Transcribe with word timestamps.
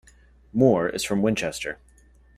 Moore 0.51 0.89
is 0.89 1.03
from 1.03 1.21
Winchester. 1.21 1.77